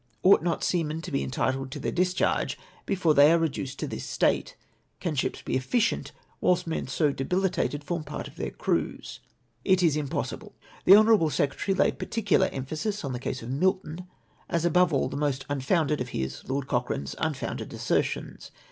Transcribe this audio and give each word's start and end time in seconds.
Ought 0.23 0.41
not 0.41 0.63
seamen 0.63 0.99
to 1.03 1.11
be 1.11 1.21
entitled 1.21 1.69
to 1.69 1.79
their 1.79 1.91
discharge 1.91 2.57
before 2.87 3.13
they 3.13 3.31
are 3.31 3.37
reduced 3.37 3.77
to 3.77 3.87
this 3.87 4.03
state? 4.03 4.55
Can 4.99 5.13
ships 5.13 5.43
be 5.43 5.55
efficient 5.55 6.11
whilst 6.39 6.65
men 6.65 6.87
so 6.87 7.11
debilitated 7.11 7.83
form 7.83 8.03
part 8.03 8.27
of 8.27 8.35
their 8.35 8.49
crews?" 8.49 9.19
It 9.73 9.83
is 9.83 9.95
impossible. 9.95 10.55
The 10.85 10.95
honourable 10.95 11.29
secretary 11.29 11.75
laid 11.75 11.99
j)articular 11.99 12.49
emphasis 12.51 13.05
on 13.05 13.13
the 13.13 13.19
case 13.19 13.43
of 13.43 13.51
Milton, 13.51 14.07
as 14.49 14.65
above 14.65 14.91
all 14.91 15.07
the 15.07 15.17
most 15.17 15.45
un 15.49 15.61
founded 15.61 16.01
of 16.01 16.09
his 16.09 16.49
(Lord 16.49 16.65
Cochrane's) 16.65 17.15
unfounded 17.19 17.71
assertions. 17.71 18.49